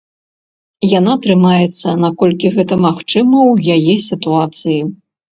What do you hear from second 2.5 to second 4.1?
гэта магчыма ў яе